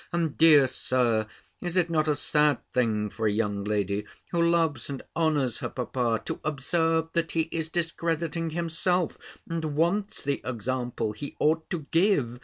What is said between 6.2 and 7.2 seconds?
to observe,